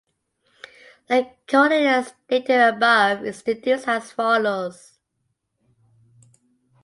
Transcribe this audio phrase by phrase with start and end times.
[1.09, 4.97] The Corollary stated above is deduced as follows.